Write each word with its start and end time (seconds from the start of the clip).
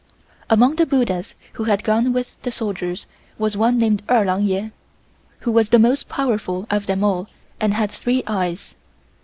Among 0.49 0.77
the 0.77 0.87
buddhas 0.87 1.35
who 1.53 1.65
had 1.65 1.83
gone 1.83 2.11
with 2.11 2.41
the 2.41 2.51
soldiers 2.51 3.05
was 3.37 3.55
one 3.55 3.77
named 3.77 4.01
Erh 4.09 4.23
Lang 4.25 4.41
Yeh, 4.45 4.69
who 5.41 5.51
was 5.51 5.69
the 5.69 5.77
most 5.77 6.09
powerful 6.09 6.65
of 6.71 6.87
them 6.87 7.03
all 7.03 7.27
and 7.59 7.75
had 7.75 7.91
three 7.91 8.23
eyes. 8.25 8.73